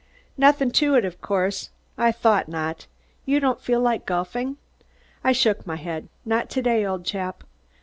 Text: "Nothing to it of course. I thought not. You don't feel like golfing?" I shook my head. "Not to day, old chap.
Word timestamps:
"Nothing 0.35 0.71
to 0.71 0.95
it 0.95 1.05
of 1.05 1.21
course. 1.21 1.69
I 1.95 2.11
thought 2.11 2.47
not. 2.47 2.87
You 3.23 3.39
don't 3.39 3.61
feel 3.61 3.79
like 3.79 4.07
golfing?" 4.07 4.57
I 5.23 5.31
shook 5.31 5.67
my 5.67 5.75
head. 5.75 6.07
"Not 6.25 6.49
to 6.49 6.61
day, 6.63 6.83
old 6.83 7.05
chap. 7.05 7.43